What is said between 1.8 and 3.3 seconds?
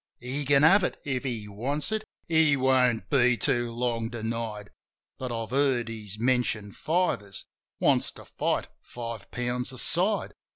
it! He won't